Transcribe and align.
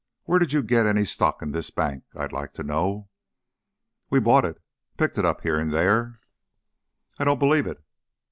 _Where 0.23 0.39
did 0.39 0.51
you 0.51 0.63
get 0.63 0.87
any 0.87 1.05
stock 1.05 1.43
in 1.43 1.51
this 1.51 1.69
bank, 1.69 2.05
I'd 2.15 2.31
like 2.31 2.53
to 2.53 2.63
know?" 2.63 3.09
"We 4.09 4.19
bought 4.19 4.45
it. 4.45 4.59
Picked 4.97 5.19
it 5.19 5.25
up 5.25 5.41
here 5.41 5.59
and 5.59 5.71
there" 5.71 6.21
"I 7.19 7.23
don't 7.23 7.37
believe 7.37 7.67
it!" 7.67 7.83